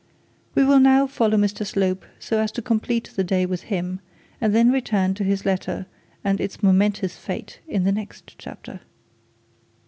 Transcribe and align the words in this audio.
We 0.55 0.63
will 0.63 0.79
now 0.79 1.05
follow 1.05 1.37
Mr 1.37 1.63
Slope 1.63 2.05
so 2.17 2.39
as 2.39 2.51
to 2.53 2.61
complete 2.63 3.11
the 3.15 3.23
day 3.23 3.45
with 3.45 3.61
him, 3.69 3.99
and 4.41 4.55
then 4.55 4.71
return 4.71 5.13
to 5.13 5.23
his 5.23 5.45
letter 5.45 5.85
and 6.23 6.41
its 6.41 6.63
momentous 6.63 7.15
fate 7.17 7.59
in 7.67 7.83
the 7.83 7.91
next 7.91 8.33
chapter. 8.39 8.79